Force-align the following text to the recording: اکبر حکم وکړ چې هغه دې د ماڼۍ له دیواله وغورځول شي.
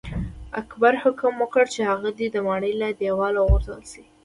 اکبر 0.61 0.93
حکم 1.03 1.33
وکړ 1.39 1.63
چې 1.73 1.81
هغه 1.91 2.09
دې 2.17 2.27
د 2.31 2.37
ماڼۍ 2.47 2.73
له 2.81 2.87
دیواله 3.01 3.39
وغورځول 3.41 3.83
شي. 3.91 4.03